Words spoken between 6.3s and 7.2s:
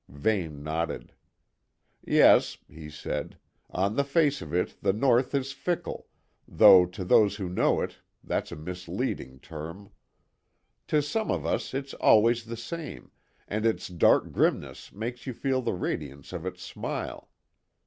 though to